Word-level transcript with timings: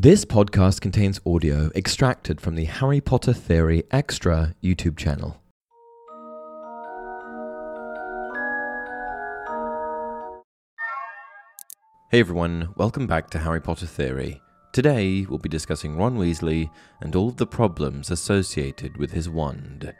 This 0.00 0.24
podcast 0.24 0.80
contains 0.80 1.20
audio 1.26 1.72
extracted 1.74 2.40
from 2.40 2.54
the 2.54 2.66
Harry 2.66 3.00
Potter 3.00 3.32
Theory 3.32 3.82
Extra 3.90 4.54
YouTube 4.62 4.96
channel. 4.96 5.42
Hey 12.12 12.20
everyone, 12.20 12.68
welcome 12.76 13.08
back 13.08 13.28
to 13.30 13.40
Harry 13.40 13.60
Potter 13.60 13.86
Theory. 13.86 14.40
Today 14.72 15.26
we'll 15.28 15.40
be 15.40 15.48
discussing 15.48 15.96
Ron 15.96 16.16
Weasley 16.16 16.70
and 17.00 17.16
all 17.16 17.30
of 17.30 17.36
the 17.36 17.44
problems 17.44 18.12
associated 18.12 18.98
with 18.98 19.10
his 19.10 19.28
wand. 19.28 19.92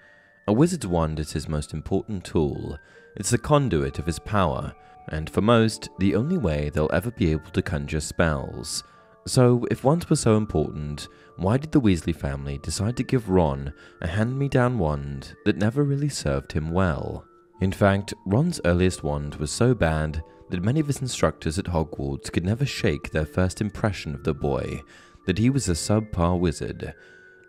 A 0.46 0.52
wizard's 0.52 0.86
wand 0.86 1.18
is 1.18 1.32
his 1.32 1.48
most 1.48 1.74
important 1.74 2.22
tool. 2.22 2.78
It's 3.16 3.30
the 3.30 3.38
conduit 3.38 3.98
of 3.98 4.06
his 4.06 4.20
power, 4.20 4.72
and 5.08 5.28
for 5.28 5.40
most, 5.40 5.88
the 5.98 6.14
only 6.14 6.38
way 6.38 6.70
they'll 6.72 6.88
ever 6.92 7.10
be 7.10 7.32
able 7.32 7.50
to 7.50 7.62
conjure 7.62 7.98
spells. 7.98 8.84
So, 9.28 9.66
if 9.70 9.84
wands 9.84 10.08
were 10.08 10.16
so 10.16 10.38
important, 10.38 11.08
why 11.36 11.58
did 11.58 11.70
the 11.70 11.82
Weasley 11.82 12.16
family 12.16 12.56
decide 12.56 12.96
to 12.96 13.02
give 13.02 13.28
Ron 13.28 13.74
a 14.00 14.06
hand 14.06 14.38
me 14.38 14.48
down 14.48 14.78
wand 14.78 15.36
that 15.44 15.58
never 15.58 15.84
really 15.84 16.08
served 16.08 16.52
him 16.52 16.70
well? 16.70 17.26
In 17.60 17.70
fact, 17.70 18.14
Ron's 18.24 18.58
earliest 18.64 19.02
wand 19.02 19.34
was 19.34 19.50
so 19.50 19.74
bad 19.74 20.22
that 20.48 20.64
many 20.64 20.80
of 20.80 20.86
his 20.86 21.02
instructors 21.02 21.58
at 21.58 21.66
Hogwarts 21.66 22.32
could 22.32 22.46
never 22.46 22.64
shake 22.64 23.10
their 23.10 23.26
first 23.26 23.60
impression 23.60 24.14
of 24.14 24.24
the 24.24 24.32
boy 24.32 24.80
that 25.26 25.36
he 25.36 25.50
was 25.50 25.68
a 25.68 25.72
subpar 25.72 26.40
wizard. 26.40 26.94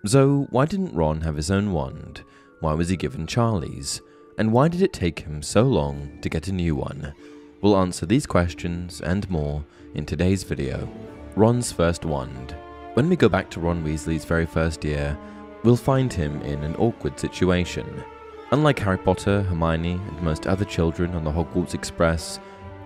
So, 0.06 0.48
why 0.50 0.66
didn't 0.66 0.94
Ron 0.94 1.22
have 1.22 1.38
his 1.38 1.50
own 1.50 1.72
wand? 1.72 2.26
Why 2.60 2.74
was 2.74 2.90
he 2.90 2.98
given 2.98 3.26
Charlie's? 3.26 4.02
And 4.38 4.52
why 4.52 4.68
did 4.68 4.82
it 4.82 4.92
take 4.92 5.20
him 5.20 5.42
so 5.42 5.64
long 5.64 6.20
to 6.24 6.28
get 6.28 6.50
a 6.50 6.52
new 6.52 6.76
one? 6.76 7.14
We'll 7.62 7.78
answer 7.78 8.06
these 8.06 8.26
questions 8.26 9.00
and 9.00 9.30
more 9.30 9.64
in 9.96 10.06
today's 10.06 10.44
video. 10.44 10.90
Ron's 11.36 11.72
first 11.72 12.06
wand. 12.06 12.56
When 12.96 13.08
we 13.08 13.16
go 13.16 13.30
back 13.30 13.50
to 13.52 13.60
Ron 13.60 13.84
Weasley's 13.84 14.26
very 14.26 14.46
first 14.46 14.84
year, 14.84 15.18
we'll 15.64 15.78
find 15.78 16.12
him 16.12 16.42
in 16.42 16.64
an 16.64 16.76
awkward 16.76 17.20
situation. 17.20 18.04
Unlike 18.52 18.80
Harry 18.80 18.98
Potter, 18.98 19.44
Hermione, 19.44 19.94
and 19.94 20.22
most 20.22 20.48
other 20.48 20.66
children 20.66 21.14
on 21.14 21.24
the 21.24 21.32
Hogwarts 21.32 21.76
Express, 21.76 22.40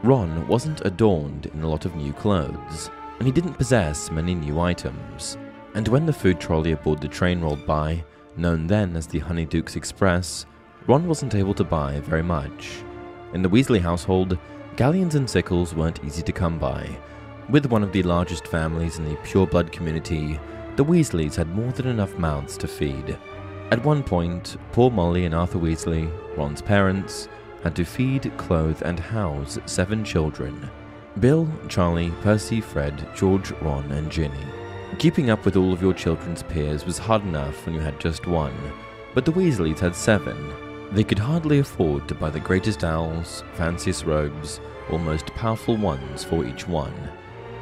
Ron 0.03 0.45
wasn't 0.47 0.85
adorned 0.85 1.45
in 1.47 1.63
a 1.63 1.69
lot 1.69 1.85
of 1.85 1.95
new 1.95 2.11
clothes, 2.11 2.91
and 3.17 3.25
he 3.25 3.31
didn't 3.31 3.53
possess 3.53 4.11
many 4.11 4.35
new 4.35 4.59
items. 4.59 5.37
And 5.73 5.87
when 5.87 6.05
the 6.05 6.13
food 6.13 6.39
trolley 6.39 6.73
aboard 6.73 6.99
the 6.99 7.07
train 7.07 7.39
rolled 7.39 7.65
by, 7.65 8.03
known 8.35 8.67
then 8.67 8.97
as 8.97 9.07
the 9.07 9.21
Honeydukes 9.21 9.77
Express, 9.77 10.45
Ron 10.85 11.07
wasn't 11.07 11.33
able 11.33 11.53
to 11.53 11.63
buy 11.63 12.01
very 12.01 12.23
much. 12.23 12.83
In 13.33 13.41
the 13.41 13.49
Weasley 13.49 13.79
household, 13.79 14.37
galleons 14.75 15.15
and 15.15 15.29
sickles 15.29 15.73
weren't 15.73 16.03
easy 16.03 16.21
to 16.21 16.31
come 16.33 16.59
by, 16.59 16.89
with 17.49 17.65
one 17.65 17.83
of 17.83 17.91
the 17.91 18.03
largest 18.03 18.47
families 18.47 18.97
in 18.97 19.05
the 19.05 19.15
pureblood 19.17 19.71
community, 19.71 20.39
the 20.75 20.85
Weasleys 20.85 21.35
had 21.35 21.55
more 21.55 21.71
than 21.71 21.87
enough 21.87 22.17
mouths 22.17 22.57
to 22.57 22.67
feed. 22.67 23.17
At 23.71 23.83
one 23.83 24.03
point, 24.03 24.57
poor 24.71 24.89
Molly 24.89 25.25
and 25.25 25.35
Arthur 25.35 25.59
Weasley, 25.59 26.11
Ron's 26.37 26.61
parents, 26.61 27.27
had 27.63 27.75
to 27.75 27.85
feed, 27.85 28.31
clothe, 28.37 28.81
and 28.83 28.99
house 28.99 29.57
seven 29.65 30.03
children 30.03 30.69
Bill, 31.19 31.47
Charlie, 31.67 32.11
Percy, 32.21 32.59
Fred, 32.59 33.07
George, 33.15 33.51
Ron, 33.61 33.91
and 33.91 34.11
Ginny. 34.11 34.45
Keeping 34.97 35.29
up 35.29 35.45
with 35.45 35.55
all 35.55 35.71
of 35.71 35.81
your 35.81 35.93
children's 35.93 36.43
peers 36.43 36.85
was 36.85 36.97
hard 36.97 37.23
enough 37.23 37.65
when 37.65 37.75
you 37.75 37.81
had 37.81 37.99
just 37.99 38.25
one, 38.25 38.55
but 39.13 39.25
the 39.25 39.31
Weasleys 39.31 39.79
had 39.79 39.95
seven. 39.95 40.53
They 40.91 41.03
could 41.03 41.19
hardly 41.19 41.59
afford 41.59 42.07
to 42.07 42.15
buy 42.15 42.29
the 42.29 42.39
greatest 42.39 42.83
owls, 42.83 43.43
fanciest 43.53 44.05
robes, 44.05 44.59
or 44.89 44.99
most 44.99 45.27
powerful 45.27 45.77
ones 45.77 46.23
for 46.23 46.45
each 46.45 46.67
one. 46.67 46.93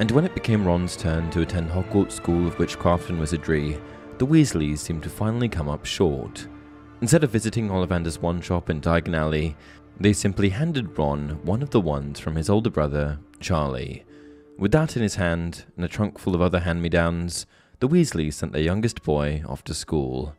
And 0.01 0.09
when 0.09 0.25
it 0.25 0.33
became 0.33 0.65
Ron's 0.65 0.97
turn 0.97 1.29
to 1.29 1.41
attend 1.41 1.69
Hogwarts 1.69 2.13
School 2.13 2.47
of 2.47 2.57
Witchcraft 2.57 3.11
and 3.11 3.19
Wizardry, 3.19 3.79
the 4.17 4.25
Weasleys 4.25 4.79
seemed 4.79 5.03
to 5.03 5.11
finally 5.11 5.47
come 5.47 5.69
up 5.69 5.85
short. 5.85 6.47
Instead 7.01 7.23
of 7.23 7.29
visiting 7.29 7.69
Ollivander's 7.69 8.17
wand 8.17 8.43
shop 8.43 8.71
in 8.71 8.81
Diagon 8.81 9.15
Alley, 9.15 9.55
they 9.99 10.11
simply 10.11 10.49
handed 10.49 10.97
Ron 10.97 11.39
one 11.43 11.61
of 11.61 11.69
the 11.69 11.79
wands 11.79 12.19
from 12.19 12.35
his 12.35 12.49
older 12.49 12.71
brother, 12.71 13.19
Charlie. 13.39 14.03
With 14.57 14.71
that 14.71 14.95
in 14.95 15.03
his 15.03 15.13
hand 15.13 15.65
and 15.75 15.85
a 15.85 15.87
trunk 15.87 16.17
full 16.17 16.33
of 16.33 16.41
other 16.41 16.61
hand 16.61 16.81
me 16.81 16.89
downs, 16.89 17.45
the 17.79 17.87
Weasleys 17.87 18.33
sent 18.33 18.53
their 18.53 18.63
youngest 18.63 19.03
boy 19.03 19.43
off 19.47 19.63
to 19.65 19.75
school. 19.75 20.35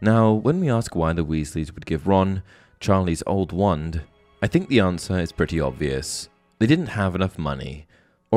Now, 0.00 0.32
when 0.32 0.58
we 0.58 0.68
ask 0.68 0.96
why 0.96 1.12
the 1.12 1.24
Weasleys 1.24 1.72
would 1.72 1.86
give 1.86 2.08
Ron 2.08 2.42
Charlie's 2.80 3.22
old 3.24 3.52
wand, 3.52 4.02
I 4.42 4.48
think 4.48 4.66
the 4.68 4.80
answer 4.80 5.16
is 5.20 5.30
pretty 5.30 5.60
obvious. 5.60 6.28
They 6.58 6.66
didn't 6.66 6.86
have 6.86 7.14
enough 7.14 7.38
money, 7.38 7.86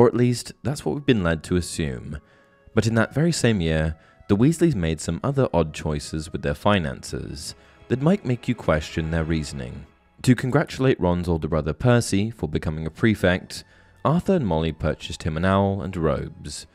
or 0.00 0.06
at 0.06 0.16
least, 0.16 0.54
that's 0.62 0.82
what 0.82 0.94
we've 0.94 1.04
been 1.04 1.22
led 1.22 1.42
to 1.42 1.56
assume. 1.56 2.20
But 2.74 2.86
in 2.86 2.94
that 2.94 3.12
very 3.12 3.32
same 3.32 3.60
year, 3.60 3.98
the 4.30 4.36
Weasleys 4.36 4.74
made 4.74 4.98
some 4.98 5.20
other 5.22 5.46
odd 5.52 5.74
choices 5.74 6.32
with 6.32 6.40
their 6.40 6.54
finances 6.54 7.54
that 7.88 8.00
might 8.00 8.24
make 8.24 8.48
you 8.48 8.54
question 8.54 9.10
their 9.10 9.24
reasoning. 9.24 9.84
To 10.22 10.34
congratulate 10.34 10.98
Ron's 10.98 11.28
older 11.28 11.48
brother 11.48 11.74
Percy 11.74 12.30
for 12.30 12.48
becoming 12.48 12.86
a 12.86 12.90
prefect, 12.90 13.62
Arthur 14.02 14.36
and 14.36 14.46
Molly 14.46 14.72
purchased 14.72 15.24
him 15.24 15.36
an 15.36 15.44
owl 15.44 15.82
and 15.82 15.94
robes. 15.94 16.66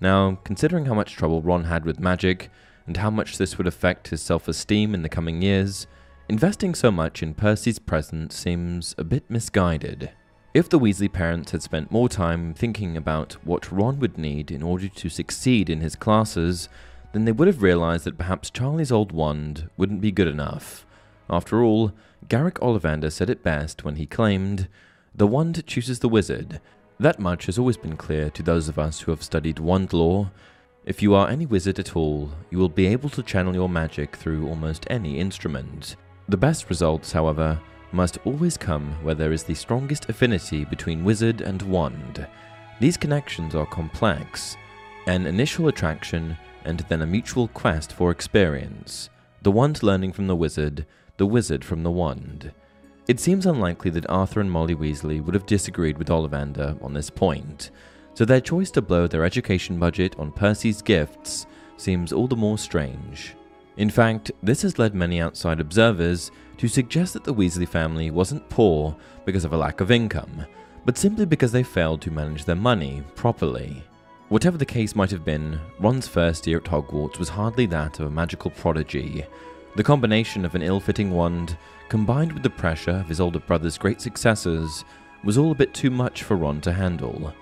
Now, 0.00 0.38
considering 0.44 0.84
how 0.84 0.94
much 0.94 1.16
trouble 1.16 1.42
Ron 1.42 1.64
had 1.64 1.84
with 1.84 1.98
magic, 1.98 2.48
and 2.86 2.98
how 2.98 3.10
much 3.10 3.38
this 3.38 3.58
would 3.58 3.66
affect 3.66 4.10
his 4.10 4.22
self 4.22 4.46
esteem 4.46 4.94
in 4.94 5.02
the 5.02 5.08
coming 5.08 5.42
years, 5.42 5.88
investing 6.28 6.76
so 6.76 6.92
much 6.92 7.24
in 7.24 7.34
Percy's 7.34 7.80
present 7.80 8.32
seems 8.32 8.94
a 8.96 9.02
bit 9.02 9.28
misguided. 9.28 10.12
If 10.54 10.70
the 10.70 10.78
Weasley 10.78 11.12
parents 11.12 11.52
had 11.52 11.62
spent 11.62 11.92
more 11.92 12.08
time 12.08 12.54
thinking 12.54 12.96
about 12.96 13.34
what 13.44 13.70
Ron 13.70 14.00
would 14.00 14.16
need 14.16 14.50
in 14.50 14.62
order 14.62 14.88
to 14.88 15.08
succeed 15.10 15.68
in 15.68 15.80
his 15.80 15.94
classes, 15.94 16.70
then 17.12 17.26
they 17.26 17.32
would 17.32 17.48
have 17.48 17.62
realized 17.62 18.04
that 18.04 18.16
perhaps 18.16 18.50
Charlie's 18.50 18.90
old 18.90 19.12
wand 19.12 19.68
wouldn't 19.76 20.00
be 20.00 20.10
good 20.10 20.26
enough. 20.26 20.86
After 21.28 21.62
all, 21.62 21.92
Garrick 22.28 22.54
Ollivander 22.60 23.12
said 23.12 23.28
it 23.28 23.42
best 23.42 23.84
when 23.84 23.96
he 23.96 24.06
claimed, 24.06 24.68
The 25.14 25.26
wand 25.26 25.66
chooses 25.66 25.98
the 25.98 26.08
wizard. 26.08 26.60
That 26.98 27.20
much 27.20 27.46
has 27.46 27.58
always 27.58 27.76
been 27.76 27.96
clear 27.96 28.30
to 28.30 28.42
those 28.42 28.68
of 28.68 28.78
us 28.78 29.00
who 29.00 29.12
have 29.12 29.22
studied 29.22 29.58
wand 29.58 29.92
lore. 29.92 30.30
If 30.86 31.02
you 31.02 31.14
are 31.14 31.28
any 31.28 31.44
wizard 31.44 31.78
at 31.78 31.94
all, 31.94 32.30
you 32.50 32.56
will 32.56 32.70
be 32.70 32.86
able 32.86 33.10
to 33.10 33.22
channel 33.22 33.54
your 33.54 33.68
magic 33.68 34.16
through 34.16 34.48
almost 34.48 34.86
any 34.88 35.20
instrument. 35.20 35.96
The 36.28 36.38
best 36.38 36.70
results, 36.70 37.12
however, 37.12 37.60
must 37.92 38.18
always 38.24 38.56
come 38.56 38.92
where 39.02 39.14
there 39.14 39.32
is 39.32 39.44
the 39.44 39.54
strongest 39.54 40.08
affinity 40.08 40.64
between 40.64 41.04
wizard 41.04 41.40
and 41.40 41.62
wand. 41.62 42.26
These 42.80 42.96
connections 42.96 43.54
are 43.54 43.66
complex 43.66 44.56
an 45.08 45.26
initial 45.26 45.68
attraction 45.68 46.36
and 46.66 46.80
then 46.80 47.00
a 47.00 47.06
mutual 47.06 47.48
quest 47.48 47.92
for 47.92 48.10
experience, 48.10 49.08
the 49.40 49.50
wand 49.50 49.82
learning 49.82 50.12
from 50.12 50.26
the 50.26 50.36
wizard, 50.36 50.84
the 51.16 51.26
wizard 51.26 51.64
from 51.64 51.82
the 51.82 51.90
wand. 51.90 52.52
It 53.08 53.18
seems 53.18 53.46
unlikely 53.46 53.90
that 53.92 54.10
Arthur 54.10 54.40
and 54.40 54.50
Molly 54.50 54.74
Weasley 54.74 55.24
would 55.24 55.34
have 55.34 55.46
disagreed 55.46 55.96
with 55.96 56.08
Ollivander 56.08 56.80
on 56.84 56.92
this 56.92 57.08
point, 57.08 57.70
so 58.12 58.26
their 58.26 58.40
choice 58.40 58.70
to 58.72 58.82
blow 58.82 59.06
their 59.06 59.24
education 59.24 59.78
budget 59.78 60.14
on 60.18 60.30
Percy's 60.30 60.82
gifts 60.82 61.46
seems 61.78 62.12
all 62.12 62.26
the 62.28 62.36
more 62.36 62.58
strange. 62.58 63.34
In 63.78 63.88
fact, 63.88 64.30
this 64.42 64.60
has 64.60 64.78
led 64.78 64.94
many 64.94 65.22
outside 65.22 65.58
observers 65.58 66.30
to 66.58 66.68
suggest 66.68 67.14
that 67.14 67.24
the 67.24 67.34
Weasley 67.34 67.66
family 67.66 68.10
wasn't 68.10 68.48
poor 68.48 68.96
because 69.24 69.44
of 69.44 69.52
a 69.52 69.56
lack 69.56 69.80
of 69.80 69.90
income, 69.90 70.44
but 70.84 70.98
simply 70.98 71.24
because 71.24 71.52
they 71.52 71.62
failed 71.62 72.02
to 72.02 72.10
manage 72.10 72.44
their 72.44 72.56
money 72.56 73.02
properly. 73.14 73.82
Whatever 74.28 74.58
the 74.58 74.66
case 74.66 74.94
might 74.94 75.10
have 75.10 75.24
been, 75.24 75.58
Ron's 75.80 76.06
first 76.06 76.46
year 76.46 76.58
at 76.58 76.64
Hogwarts 76.64 77.18
was 77.18 77.30
hardly 77.30 77.64
that 77.66 77.98
of 77.98 78.06
a 78.06 78.10
magical 78.10 78.50
prodigy. 78.50 79.24
The 79.76 79.82
combination 79.82 80.44
of 80.44 80.54
an 80.54 80.62
ill 80.62 80.80
fitting 80.80 81.12
wand, 81.12 81.56
combined 81.88 82.32
with 82.32 82.42
the 82.42 82.50
pressure 82.50 82.90
of 82.90 83.08
his 83.08 83.20
older 83.20 83.38
brother's 83.38 83.78
great 83.78 84.00
successes, 84.00 84.84
was 85.24 85.38
all 85.38 85.52
a 85.52 85.54
bit 85.54 85.72
too 85.72 85.90
much 85.90 86.24
for 86.24 86.36
Ron 86.36 86.60
to 86.62 86.72
handle. 86.72 87.32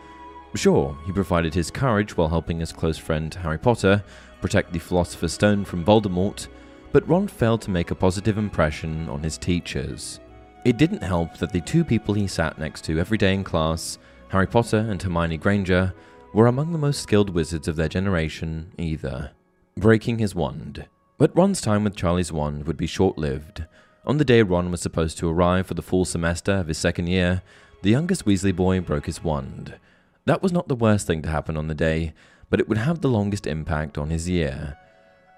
Sure, 0.54 0.96
he 1.04 1.12
provided 1.12 1.54
his 1.54 1.70
courage 1.70 2.16
while 2.16 2.28
helping 2.28 2.60
his 2.60 2.72
close 2.72 2.96
friend 2.96 3.34
Harry 3.34 3.58
Potter 3.58 4.02
protect 4.40 4.72
the 4.72 4.78
Philosopher's 4.78 5.32
Stone 5.32 5.64
from 5.64 5.84
Voldemort, 5.84 6.48
but 6.92 7.08
Ron 7.08 7.28
failed 7.28 7.62
to 7.62 7.70
make 7.70 7.90
a 7.90 7.94
positive 7.94 8.38
impression 8.38 9.08
on 9.08 9.22
his 9.22 9.38
teachers. 9.38 10.20
It 10.64 10.78
didn't 10.78 11.02
help 11.02 11.36
that 11.38 11.52
the 11.52 11.60
two 11.60 11.84
people 11.84 12.14
he 12.14 12.26
sat 12.26 12.58
next 12.58 12.84
to 12.84 12.98
every 12.98 13.18
day 13.18 13.34
in 13.34 13.44
class, 13.44 13.98
Harry 14.28 14.46
Potter 14.46 14.86
and 14.88 15.00
Hermione 15.00 15.38
Granger, 15.38 15.94
were 16.32 16.48
among 16.48 16.72
the 16.72 16.78
most 16.78 17.00
skilled 17.00 17.30
wizards 17.30 17.68
of 17.68 17.76
their 17.76 17.88
generation 17.88 18.72
either. 18.76 19.30
Breaking 19.76 20.18
his 20.18 20.34
wand. 20.34 20.86
But 21.18 21.34
Ron's 21.36 21.60
time 21.60 21.84
with 21.84 21.96
Charlie's 21.96 22.32
wand 22.32 22.66
would 22.66 22.76
be 22.76 22.86
short 22.86 23.16
lived. 23.16 23.64
On 24.04 24.18
the 24.18 24.24
day 24.24 24.42
Ron 24.42 24.70
was 24.70 24.80
supposed 24.80 25.18
to 25.18 25.30
arrive 25.30 25.66
for 25.66 25.74
the 25.74 25.82
full 25.82 26.04
semester 26.04 26.52
of 26.52 26.68
his 26.68 26.78
second 26.78 27.06
year, 27.06 27.42
the 27.82 27.90
youngest 27.90 28.24
Weasley 28.24 28.54
boy 28.54 28.80
broke 28.80 29.06
his 29.06 29.22
wand. 29.22 29.78
That 30.24 30.42
was 30.42 30.52
not 30.52 30.68
the 30.68 30.74
worst 30.74 31.06
thing 31.06 31.22
to 31.22 31.30
happen 31.30 31.56
on 31.56 31.68
the 31.68 31.74
day, 31.74 32.12
but 32.50 32.60
it 32.60 32.68
would 32.68 32.78
have 32.78 33.00
the 33.00 33.08
longest 33.08 33.46
impact 33.46 33.96
on 33.96 34.10
his 34.10 34.28
year. 34.28 34.76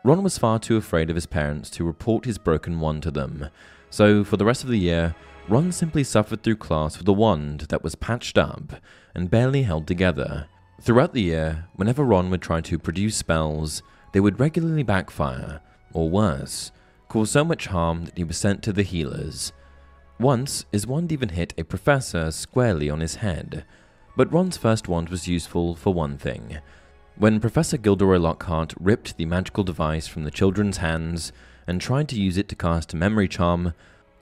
Ron 0.09 0.23
was 0.23 0.39
far 0.39 0.59
too 0.59 0.79
afraid 0.79 1.11
of 1.11 1.17
his 1.17 1.27
parents 1.27 1.69
to 1.69 1.85
report 1.85 2.25
his 2.25 2.39
broken 2.39 2.81
wand 2.81 3.03
to 3.03 3.11
them, 3.11 3.51
so 3.91 4.25
for 4.25 4.39
the 4.39 4.45
rest 4.47 4.65
of 4.65 4.71
the 4.71 4.79
year, 4.79 5.15
Ron 5.51 5.71
simply 5.71 6.03
suffered 6.03 6.43
through 6.43 6.57
class 6.57 6.97
with 6.97 7.07
a 7.09 7.13
wand 7.13 7.67
that 7.69 7.85
was 7.85 7.95
patched 7.95 8.39
up 8.39 8.77
and 9.15 9.31
barely 9.31 9.65
held 9.65 9.87
together. 9.87 10.47
Throughout 10.81 11.13
the 11.13 11.21
year, 11.21 11.67
whenever 11.77 12.05
Ron 12.05 12.31
would 12.31 12.41
try 12.41 12.63
to 12.63 12.79
produce 12.79 13.17
spells, 13.17 13.83
they 14.15 14.21
would 14.21 14.41
regularly 14.41 14.83
backfire, 14.83 15.61
or 15.93 16.09
worse, 16.09 16.73
cause 17.11 17.31
so 17.31 17.45
much 17.45 17.67
harm 17.67 18.07
that 18.07 18.17
he 18.17 18.25
was 18.25 18.39
sent 18.39 18.63
to 18.63 18.73
the 18.73 18.85
healers. 18.85 19.53
Once, 20.19 20.65
his 20.73 20.87
wand 20.87 21.13
even 21.13 21.29
hit 21.29 21.53
a 21.59 21.65
professor 21.65 22.31
squarely 22.31 22.89
on 22.89 23.01
his 23.01 23.17
head, 23.17 23.67
but 24.17 24.33
Ron's 24.33 24.57
first 24.57 24.89
wand 24.89 25.11
was 25.11 25.29
useful 25.29 25.75
for 25.75 25.93
one 25.93 26.17
thing. 26.17 26.61
When 27.19 27.41
Professor 27.41 27.77
Gilderoy 27.77 28.19
Lockhart 28.19 28.75
ripped 28.79 29.17
the 29.17 29.27
magical 29.27 29.65
device 29.65 30.07
from 30.07 30.23
the 30.23 30.31
children's 30.31 30.77
hands 30.77 31.33
and 31.67 31.81
tried 31.81 32.09
to 32.11 32.21
use 32.21 32.37
it 32.37 32.49
to 32.49 32.55
cast 32.55 32.93
a 32.93 32.97
memory 32.97 33.27
charm, 33.27 33.75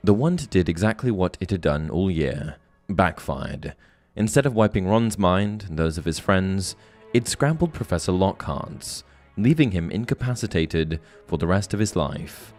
the 0.03 0.15
wand 0.15 0.49
did 0.49 0.67
exactly 0.67 1.11
what 1.11 1.37
it 1.39 1.51
had 1.51 1.61
done 1.61 1.91
all 1.91 2.09
year 2.09 2.55
backfired. 2.89 3.75
Instead 4.15 4.47
of 4.47 4.55
wiping 4.55 4.87
Ron's 4.87 5.19
mind 5.19 5.65
and 5.69 5.77
those 5.77 5.99
of 5.99 6.05
his 6.05 6.17
friends, 6.17 6.75
it 7.13 7.27
scrambled 7.27 7.71
Professor 7.71 8.11
Lockhart's, 8.11 9.03
leaving 9.37 9.73
him 9.73 9.91
incapacitated 9.91 10.99
for 11.27 11.37
the 11.37 11.45
rest 11.45 11.75
of 11.75 11.79
his 11.79 11.95
life. 11.95 12.51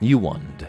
You 0.00 0.16
wand. 0.16 0.66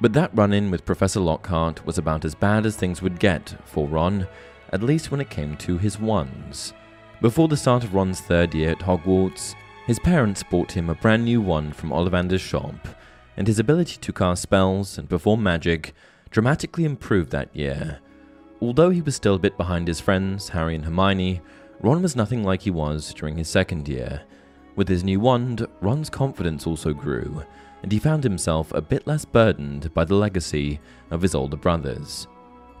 But 0.00 0.14
that 0.14 0.34
run 0.34 0.54
in 0.54 0.70
with 0.70 0.86
Professor 0.86 1.20
Lockhart 1.20 1.84
was 1.84 1.98
about 1.98 2.24
as 2.24 2.34
bad 2.34 2.64
as 2.64 2.76
things 2.76 3.02
would 3.02 3.20
get 3.20 3.56
for 3.66 3.86
Ron, 3.86 4.26
at 4.72 4.82
least 4.82 5.10
when 5.10 5.20
it 5.20 5.28
came 5.28 5.54
to 5.58 5.76
his 5.76 6.00
wands. 6.00 6.72
Before 7.24 7.48
the 7.48 7.56
start 7.56 7.84
of 7.84 7.94
Ron's 7.94 8.20
third 8.20 8.54
year 8.54 8.72
at 8.72 8.80
Hogwarts, 8.80 9.54
his 9.86 9.98
parents 9.98 10.42
bought 10.42 10.72
him 10.72 10.90
a 10.90 10.94
brand 10.94 11.24
new 11.24 11.40
wand 11.40 11.74
from 11.74 11.90
Ollivander's 11.90 12.42
shop, 12.42 12.74
and 13.38 13.46
his 13.46 13.58
ability 13.58 13.96
to 14.02 14.12
cast 14.12 14.42
spells 14.42 14.98
and 14.98 15.08
perform 15.08 15.42
magic 15.42 15.94
dramatically 16.28 16.84
improved 16.84 17.30
that 17.30 17.48
year. 17.56 17.98
Although 18.60 18.90
he 18.90 19.00
was 19.00 19.16
still 19.16 19.36
a 19.36 19.38
bit 19.38 19.56
behind 19.56 19.88
his 19.88 20.02
friends, 20.02 20.50
Harry 20.50 20.74
and 20.74 20.84
Hermione, 20.84 21.40
Ron 21.80 22.02
was 22.02 22.14
nothing 22.14 22.44
like 22.44 22.60
he 22.60 22.70
was 22.70 23.14
during 23.14 23.38
his 23.38 23.48
second 23.48 23.88
year. 23.88 24.20
With 24.76 24.88
his 24.88 25.02
new 25.02 25.18
wand, 25.18 25.66
Ron's 25.80 26.10
confidence 26.10 26.66
also 26.66 26.92
grew, 26.92 27.42
and 27.82 27.90
he 27.90 27.98
found 27.98 28.22
himself 28.22 28.70
a 28.72 28.82
bit 28.82 29.06
less 29.06 29.24
burdened 29.24 29.94
by 29.94 30.04
the 30.04 30.14
legacy 30.14 30.78
of 31.10 31.22
his 31.22 31.34
older 31.34 31.56
brothers. 31.56 32.28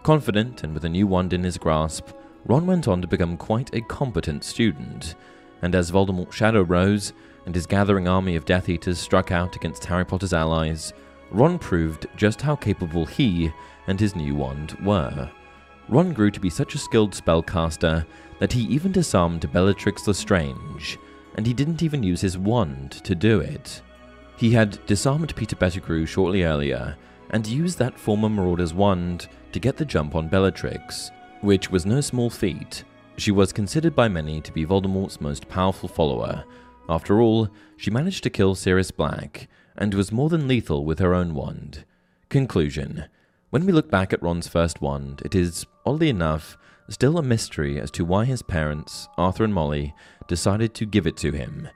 Confident 0.02 0.64
and 0.64 0.74
with 0.74 0.84
a 0.84 0.88
new 0.90 1.06
wand 1.06 1.32
in 1.32 1.42
his 1.42 1.56
grasp, 1.56 2.08
Ron 2.46 2.66
went 2.66 2.88
on 2.88 3.00
to 3.00 3.08
become 3.08 3.36
quite 3.36 3.74
a 3.74 3.80
competent 3.80 4.44
student, 4.44 5.14
and 5.62 5.74
as 5.74 5.90
Voldemort's 5.90 6.36
shadow 6.36 6.62
rose 6.62 7.14
and 7.46 7.54
his 7.54 7.66
gathering 7.66 8.06
army 8.06 8.36
of 8.36 8.44
Death 8.44 8.68
Eaters 8.68 8.98
struck 8.98 9.32
out 9.32 9.56
against 9.56 9.84
Harry 9.86 10.04
Potter's 10.04 10.34
allies, 10.34 10.92
Ron 11.30 11.58
proved 11.58 12.06
just 12.16 12.42
how 12.42 12.54
capable 12.54 13.06
he 13.06 13.50
and 13.86 13.98
his 13.98 14.14
new 14.14 14.34
wand 14.34 14.76
were. 14.82 15.30
Ron 15.88 16.12
grew 16.12 16.30
to 16.30 16.40
be 16.40 16.50
such 16.50 16.74
a 16.74 16.78
skilled 16.78 17.12
spellcaster 17.12 18.04
that 18.38 18.52
he 18.52 18.62
even 18.64 18.92
disarmed 18.92 19.50
Bellatrix 19.52 20.06
Lestrange, 20.06 20.98
and 21.36 21.46
he 21.46 21.54
didn't 21.54 21.82
even 21.82 22.02
use 22.02 22.20
his 22.20 22.38
wand 22.38 22.92
to 23.04 23.14
do 23.14 23.40
it. 23.40 23.80
He 24.36 24.50
had 24.50 24.84
disarmed 24.86 25.34
Peter 25.34 25.56
Pettigrew 25.56 26.06
shortly 26.06 26.44
earlier 26.44 26.96
and 27.30 27.46
used 27.46 27.78
that 27.78 27.98
former 27.98 28.28
Marauder's 28.28 28.74
wand 28.74 29.28
to 29.52 29.60
get 29.60 29.76
the 29.76 29.84
jump 29.84 30.14
on 30.14 30.28
Bellatrix, 30.28 31.10
which 31.44 31.70
was 31.70 31.84
no 31.84 32.00
small 32.00 32.30
feat. 32.30 32.84
She 33.18 33.30
was 33.30 33.52
considered 33.52 33.94
by 33.94 34.08
many 34.08 34.40
to 34.40 34.50
be 34.52 34.64
Voldemort's 34.64 35.20
most 35.20 35.46
powerful 35.48 35.88
follower. 35.88 36.44
After 36.88 37.20
all, 37.20 37.48
she 37.76 37.90
managed 37.90 38.22
to 38.24 38.30
kill 38.30 38.54
Sirius 38.54 38.90
Black 38.90 39.48
and 39.76 39.92
was 39.92 40.10
more 40.10 40.30
than 40.30 40.48
lethal 40.48 40.84
with 40.84 40.98
her 40.98 41.14
own 41.14 41.34
wand. 41.34 41.84
Conclusion 42.30 43.04
When 43.50 43.66
we 43.66 43.72
look 43.72 43.90
back 43.90 44.12
at 44.12 44.22
Ron's 44.22 44.48
first 44.48 44.80
wand, 44.80 45.20
it 45.24 45.34
is, 45.34 45.66
oddly 45.84 46.08
enough, 46.08 46.56
still 46.88 47.18
a 47.18 47.22
mystery 47.22 47.78
as 47.78 47.90
to 47.92 48.04
why 48.04 48.24
his 48.24 48.42
parents, 48.42 49.08
Arthur 49.18 49.44
and 49.44 49.54
Molly, 49.54 49.94
decided 50.26 50.74
to 50.74 50.86
give 50.86 51.06
it 51.06 51.16
to 51.18 51.32
him. 51.32 51.68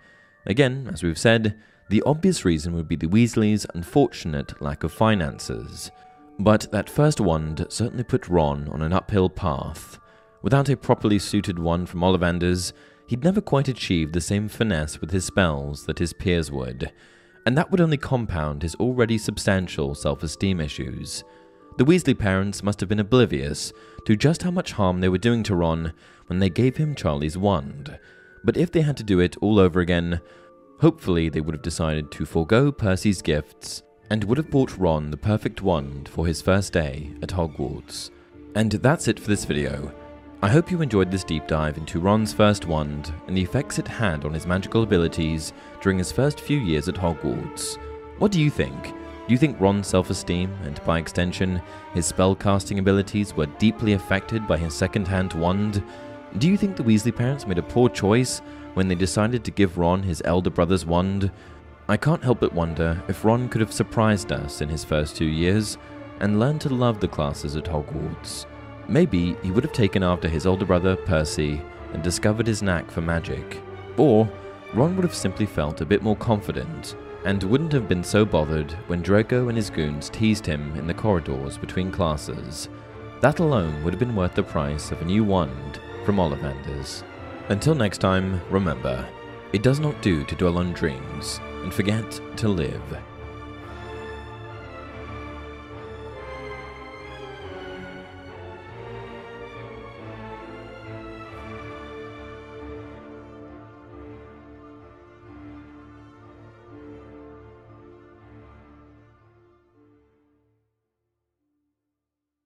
Again, 0.47 0.88
as 0.91 1.03
we've 1.03 1.19
said, 1.19 1.59
the 1.91 2.03
obvious 2.06 2.44
reason 2.44 2.75
would 2.75 2.88
be 2.88 2.97
the 2.97 3.06
Weasleys' 3.06 3.67
unfortunate 3.75 4.61
lack 4.62 4.82
of 4.82 4.93
finances. 4.93 5.91
But 6.38 6.70
that 6.70 6.88
first 6.88 7.20
wand 7.20 7.67
certainly 7.69 8.05
put 8.05 8.29
Ron 8.29 8.69
on 8.69 8.82
an 8.82 8.93
uphill 8.93 9.29
path. 9.29 9.99
Without 10.43 10.69
a 10.69 10.76
properly 10.76 11.19
suited 11.19 11.58
wand 11.58 11.88
from 11.88 12.05
Ollivander's, 12.05 12.73
he'd 13.08 13.25
never 13.25 13.40
quite 13.40 13.69
achieved 13.69 14.12
the 14.12 14.20
same 14.20 14.49
finesse 14.49 15.00
with 15.00 15.11
his 15.11 15.25
spells 15.25 15.87
that 15.87 15.99
his 15.99 16.12
peers 16.12 16.52
would, 16.52 16.93
and 17.44 17.58
that 17.58 17.70
would 17.70 17.81
only 17.81 17.96
compound 17.96 18.62
his 18.62 18.76
already 18.76 19.19
substantial 19.19 19.94
self 19.94 20.23
esteem 20.23 20.61
issues. 20.61 21.25
The 21.76 21.85
Weasley 21.85 22.17
parents 22.17 22.62
must 22.62 22.81
have 22.81 22.88
been 22.88 23.00
oblivious 23.00 23.73
to 24.06 24.17
just 24.17 24.43
how 24.43 24.50
much 24.50 24.73
harm 24.73 25.00
they 25.00 25.08
were 25.08 25.19
doing 25.19 25.43
to 25.44 25.56
Ron 25.56 25.93
when 26.26 26.38
they 26.38 26.50
gave 26.50 26.76
him 26.76 26.94
Charlie's 26.94 27.38
wand, 27.38 27.99
but 28.44 28.56
if 28.56 28.70
they 28.70 28.82
had 28.82 28.96
to 28.99 29.05
do 29.05 29.19
it 29.19 29.37
all 29.38 29.58
over 29.58 29.81
again, 29.81 30.20
Hopefully, 30.81 31.29
they 31.29 31.40
would 31.40 31.55
have 31.55 31.62
decided 31.62 32.11
to 32.12 32.25
forego 32.25 32.70
Percy's 32.70 33.20
gifts 33.20 33.82
and 34.10 34.25
would 34.25 34.38
have 34.38 34.50
bought 34.50 34.78
Ron 34.78 35.10
the 35.10 35.16
perfect 35.16 35.62
wand 35.62 36.08
for 36.08 36.26
his 36.26 36.43
first 36.43 36.72
day 36.72 37.10
at 37.22 37.31
Hogwarts. 37.31 38.10
And 38.55 38.72
that's 38.72 39.08
it 39.08 39.20
for 39.20 39.28
this 39.28 39.44
video. 39.44 39.93
I 40.40 40.49
hope 40.49 40.70
you 40.70 40.81
enjoyed 40.82 41.10
this 41.10 41.25
deep 41.25 41.46
dive 41.46 41.78
into 41.78 42.00
Ron's 42.00 42.32
first 42.32 42.64
wand 42.64 43.12
and 43.26 43.37
the 43.37 43.43
effects 43.43 43.78
it 43.78 43.88
had 43.88 44.25
on 44.25 44.32
his 44.32 44.46
magical 44.46 44.84
abilities 44.84 45.52
during 45.82 45.99
his 45.99 46.12
first 46.12 46.40
few 46.40 46.58
years 46.58 46.88
at 46.88 46.94
Hogwarts. 46.94 47.76
What 48.19 48.32
do 48.32 48.40
you 48.40 48.50
think? 48.50 48.84
Do 48.84 49.34
you 49.34 49.38
think 49.38 49.60
Ron's 49.60 49.87
self 49.87 50.11
esteem, 50.11 50.56
and 50.64 50.82
by 50.84 50.99
extension, 50.99 51.61
his 51.93 52.11
spellcasting 52.11 52.78
abilities, 52.78 53.34
were 53.34 53.46
deeply 53.46 53.93
affected 53.93 54.46
by 54.46 54.56
his 54.56 54.75
second 54.75 55.06
hand 55.06 55.34
wand? 55.34 55.82
Do 56.38 56.49
you 56.49 56.56
think 56.56 56.76
the 56.76 56.84
Weasley 56.84 57.14
parents 57.14 57.46
made 57.46 57.58
a 57.58 57.62
poor 57.62 57.88
choice 57.88 58.40
when 58.75 58.88
they 58.88 58.94
decided 58.94 59.44
to 59.44 59.50
give 59.50 59.76
Ron 59.76 60.02
his 60.02 60.22
elder 60.25 60.50
brother's 60.50 60.87
wand, 60.87 61.31
I 61.90 61.96
can't 61.96 62.23
help 62.23 62.40
but 62.40 62.52
wonder 62.52 63.02
if 63.08 63.25
Ron 63.25 63.49
could 63.49 63.62
have 63.62 63.73
surprised 63.73 64.31
us 64.31 64.61
in 64.61 64.69
his 64.69 64.85
first 64.85 65.17
two 65.17 65.25
years 65.25 65.79
and 66.20 66.38
learned 66.38 66.61
to 66.62 66.69
love 66.69 67.00
the 67.00 67.08
classes 67.08 67.56
at 67.56 67.64
Hogwarts. 67.64 68.44
Maybe 68.88 69.37
he 69.43 69.50
would 69.50 69.64
have 69.64 69.73
taken 69.73 70.02
after 70.02 70.29
his 70.29 70.46
older 70.46 70.67
brother, 70.67 70.96
Percy, 70.96 71.62
and 71.94 72.02
discovered 72.02 72.46
his 72.46 72.62
knack 72.62 72.90
for 72.90 73.00
magic. 73.00 73.62
Or 73.96 74.31
Ron 74.75 74.96
would 74.96 75.05
have 75.05 75.14
simply 75.14 75.46
felt 75.46 75.81
a 75.81 75.87
bit 75.87 76.02
more 76.02 76.17
confident 76.17 76.94
and 77.25 77.43
wouldn't 77.43 77.73
have 77.73 77.88
been 77.88 78.05
so 78.05 78.23
bothered 78.26 78.73
when 78.88 79.00
Draco 79.00 79.49
and 79.49 79.56
his 79.56 79.70
goons 79.70 80.11
teased 80.11 80.44
him 80.44 80.76
in 80.76 80.87
the 80.87 80.93
corridors 80.93 81.56
between 81.56 81.90
classes. 81.90 82.69
That 83.23 83.38
alone 83.38 83.82
would 83.82 83.94
have 83.94 84.00
been 84.00 84.14
worth 84.14 84.35
the 84.35 84.43
price 84.43 84.90
of 84.90 85.00
a 85.00 85.06
new 85.06 85.25
wand 85.25 85.81
from 86.05 86.20
Ollivander's. 86.20 87.02
Until 87.49 87.75
next 87.75 87.99
time, 87.99 88.43
remember, 88.50 89.08
it 89.55 89.62
does 89.62 89.81
not 89.81 90.02
do 90.02 90.23
to 90.25 90.35
dwell 90.35 90.58
on 90.58 90.75
dreams 90.75 91.40
and 91.68 91.75
forget 91.75 92.18
to 92.38 92.48
live. 92.48 93.17